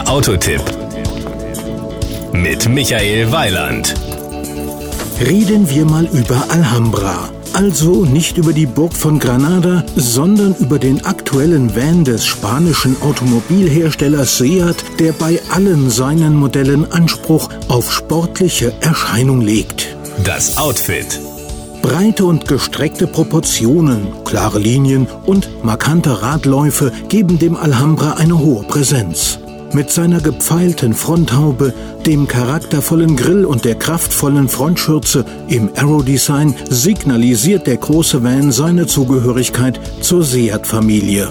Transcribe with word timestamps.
Der 0.00 0.08
Autotipp 0.08 0.62
mit 2.32 2.66
Michael 2.70 3.30
Weiland. 3.32 3.94
Reden 5.20 5.68
wir 5.68 5.84
mal 5.84 6.06
über 6.06 6.42
Alhambra. 6.48 7.28
Also 7.52 8.06
nicht 8.06 8.38
über 8.38 8.54
die 8.54 8.64
Burg 8.64 8.94
von 8.94 9.18
Granada, 9.18 9.84
sondern 9.96 10.54
über 10.54 10.78
den 10.78 11.04
aktuellen 11.04 11.76
Van 11.76 12.02
des 12.02 12.24
spanischen 12.24 12.96
Automobilherstellers 13.02 14.38
Seat, 14.38 14.76
der 14.98 15.12
bei 15.12 15.38
allen 15.50 15.90
seinen 15.90 16.34
Modellen 16.34 16.90
Anspruch 16.90 17.50
auf 17.68 17.92
sportliche 17.92 18.72
Erscheinung 18.80 19.42
legt. 19.42 19.94
Das 20.24 20.56
Outfit. 20.56 21.20
Breite 21.82 22.24
und 22.24 22.48
gestreckte 22.48 23.06
Proportionen, 23.06 24.06
klare 24.24 24.60
Linien 24.60 25.06
und 25.26 25.62
markante 25.62 26.22
Radläufe 26.22 26.90
geben 27.10 27.38
dem 27.38 27.54
Alhambra 27.54 28.12
eine 28.12 28.38
hohe 28.38 28.62
Präsenz. 28.62 29.40
Mit 29.72 29.90
seiner 29.90 30.20
gepfeilten 30.20 30.94
Fronthaube, 30.94 31.72
dem 32.04 32.26
charaktervollen 32.26 33.16
Grill 33.16 33.44
und 33.44 33.64
der 33.64 33.76
kraftvollen 33.76 34.48
Frontschürze 34.48 35.24
im 35.48 35.70
Aero-Design 35.76 36.56
signalisiert 36.68 37.68
der 37.68 37.76
große 37.76 38.24
Van 38.24 38.50
seine 38.50 38.88
Zugehörigkeit 38.88 39.78
zur 40.00 40.24
Seat-Familie. 40.24 41.30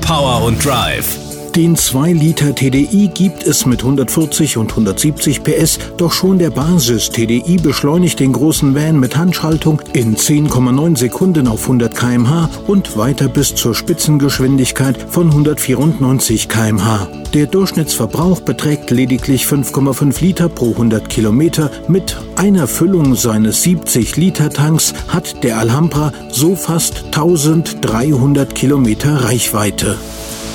Power 0.00 0.44
und 0.44 0.64
Drive. 0.64 1.25
Den 1.56 1.74
2 1.74 2.12
Liter 2.12 2.54
TDI 2.54 3.08
gibt 3.14 3.46
es 3.46 3.64
mit 3.64 3.80
140 3.80 4.58
und 4.58 4.72
170 4.72 5.42
PS, 5.42 5.78
doch 5.96 6.12
schon 6.12 6.38
der 6.38 6.50
Basis 6.50 7.08
TDI 7.08 7.56
beschleunigt 7.56 8.20
den 8.20 8.34
großen 8.34 8.74
Van 8.74 9.00
mit 9.00 9.16
Handschaltung 9.16 9.80
in 9.94 10.18
10,9 10.18 10.98
Sekunden 10.98 11.48
auf 11.48 11.62
100 11.62 11.94
km/h 11.94 12.50
und 12.66 12.98
weiter 12.98 13.28
bis 13.28 13.54
zur 13.54 13.74
Spitzengeschwindigkeit 13.74 14.98
von 15.08 15.28
194 15.30 16.50
km/h. 16.50 17.08
Der 17.32 17.46
Durchschnittsverbrauch 17.46 18.40
beträgt 18.40 18.90
lediglich 18.90 19.46
5,5 19.46 20.20
Liter 20.20 20.50
pro 20.50 20.72
100 20.72 21.08
Kilometer. 21.08 21.70
Mit 21.88 22.18
einer 22.36 22.66
Füllung 22.66 23.14
seines 23.14 23.62
70 23.62 24.18
Liter 24.18 24.50
Tanks 24.50 24.92
hat 25.08 25.42
der 25.42 25.56
Alhambra 25.58 26.12
so 26.30 26.54
fast 26.54 27.04
1300 27.06 28.54
Kilometer 28.54 29.24
Reichweite. 29.24 29.96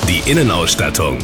Die 0.08 0.30
Innenausstattung. 0.30 1.18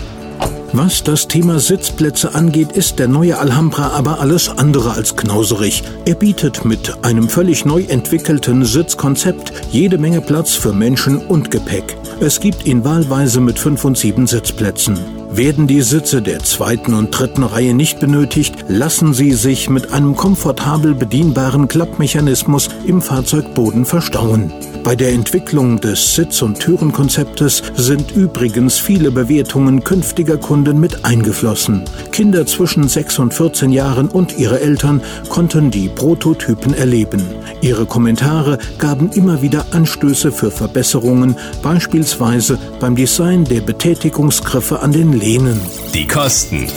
Was 0.73 1.03
das 1.03 1.27
Thema 1.27 1.59
Sitzplätze 1.59 2.35
angeht, 2.35 2.71
ist 2.71 2.99
der 2.99 3.07
neue 3.07 3.39
Alhambra 3.39 3.89
aber 3.89 4.19
alles 4.19 4.49
andere 4.49 4.91
als 4.91 5.15
knauserig. 5.15 5.83
Er 6.05 6.15
bietet 6.15 6.65
mit 6.65 7.03
einem 7.03 7.29
völlig 7.29 7.65
neu 7.65 7.83
entwickelten 7.83 8.65
Sitzkonzept 8.65 9.51
jede 9.71 9.97
Menge 9.97 10.21
Platz 10.21 10.53
für 10.53 10.73
Menschen 10.73 11.17
und 11.17 11.51
Gepäck. 11.51 11.97
Es 12.19 12.39
gibt 12.39 12.65
ihn 12.65 12.83
wahlweise 12.83 13.41
mit 13.41 13.59
fünf 13.59 13.83
und 13.85 13.97
sieben 13.97 14.27
Sitzplätzen. 14.27 15.16
Werden 15.37 15.67
die 15.67 15.83
Sitze 15.83 16.23
der 16.23 16.39
zweiten 16.39 16.95
und 16.95 17.11
dritten 17.11 17.43
Reihe 17.43 17.75
nicht 17.75 17.99
benötigt, 17.99 18.55
lassen 18.67 19.13
sie 19.13 19.33
sich 19.33 19.69
mit 19.69 19.93
einem 19.93 20.15
komfortabel 20.15 20.95
bedienbaren 20.95 21.67
Klappmechanismus 21.67 22.69
im 22.87 23.03
Fahrzeugboden 23.03 23.85
verstauen. 23.85 24.51
Bei 24.83 24.95
der 24.95 25.11
Entwicklung 25.11 25.79
des 25.79 26.15
Sitz- 26.15 26.41
und 26.41 26.59
Türenkonzeptes 26.59 27.61
sind 27.75 28.15
übrigens 28.15 28.79
viele 28.79 29.11
Bewertungen 29.11 29.83
künftiger 29.83 30.37
Kunden 30.37 30.79
mit 30.79 31.05
eingeflossen. 31.05 31.83
Kinder 32.11 32.47
zwischen 32.47 32.87
6 32.87 33.19
und 33.19 33.31
14 33.31 33.71
Jahren 33.71 34.07
und 34.07 34.39
ihre 34.39 34.59
Eltern 34.59 35.01
konnten 35.29 35.69
die 35.69 35.87
Prototypen 35.89 36.73
erleben. 36.73 37.21
Ihre 37.61 37.85
Kommentare 37.85 38.57
gaben 38.77 39.11
immer 39.11 39.41
wieder 39.41 39.65
Anstöße 39.71 40.31
für 40.31 40.51
Verbesserungen, 40.51 41.35
beispielsweise 41.61 42.57
beim 42.79 42.95
Design 42.95 43.45
der 43.45 43.61
Betätigungsgriffe 43.61 44.79
an 44.79 44.91
den 44.91 45.13
Lehnen. 45.13 45.59
Die 45.93 46.05
Kosten. 46.07 46.67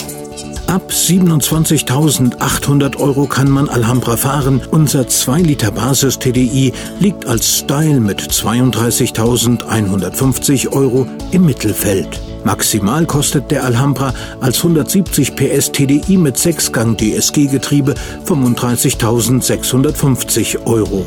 Ab 0.71 0.91
27.800 0.93 2.97
Euro 2.99 3.27
kann 3.27 3.51
man 3.51 3.69
Alhambra 3.69 4.17
fahren. 4.17 4.63
Unser 4.71 5.09
2 5.09 5.41
Liter 5.41 5.73
Basis 5.73 6.21
TDI 6.21 6.73
liegt 7.01 7.27
als 7.27 7.59
Style 7.59 7.99
mit 7.99 8.23
32.150 8.23 10.73
Euro 10.73 11.09
im 11.33 11.45
Mittelfeld. 11.45 12.21
Maximal 12.45 13.05
kostet 13.05 13.51
der 13.51 13.65
Alhambra 13.65 14.15
als 14.41 14.59
170 14.59 15.35
PS 15.35 15.73
TDI 15.73 16.17
mit 16.17 16.37
6-Gang 16.37 16.97
DSG-Getriebe 16.97 17.97
35.650 18.27 20.67
Euro. 20.67 21.05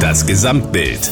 Das 0.00 0.26
Gesamtbild. 0.26 1.10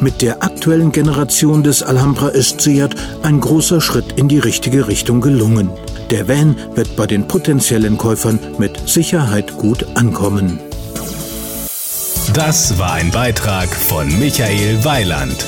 Mit 0.00 0.22
der 0.22 0.44
aktuellen 0.44 0.92
Generation 0.92 1.64
des 1.64 1.82
Alhambra 1.82 2.28
ist 2.28 2.60
Seat 2.60 2.94
ein 3.24 3.40
großer 3.40 3.80
Schritt 3.80 4.12
in 4.12 4.28
die 4.28 4.38
richtige 4.38 4.86
Richtung 4.86 5.20
gelungen. 5.20 5.68
Der 6.12 6.28
Van 6.28 6.54
wird 6.74 6.94
bei 6.94 7.06
den 7.06 7.26
potenziellen 7.26 7.96
Käufern 7.96 8.38
mit 8.58 8.86
Sicherheit 8.86 9.56
gut 9.56 9.96
ankommen. 9.96 10.60
Das 12.34 12.78
war 12.78 12.92
ein 12.92 13.10
Beitrag 13.10 13.70
von 13.70 14.06
Michael 14.18 14.84
Weiland. 14.84 15.46